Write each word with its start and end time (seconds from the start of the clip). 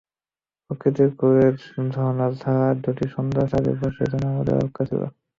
প্রকৃতির 0.65 1.09
কোলে 1.19 1.47
ঝরনাধারা 1.91 2.69
দুটি 2.83 3.05
সুন্দর 3.13 3.43
সাজে 3.51 3.73
বসে 3.79 4.03
যেন 4.11 4.23
আমাদের 4.31 4.55
অপেক্ষায় 4.57 4.87
ছিল। 4.89 5.01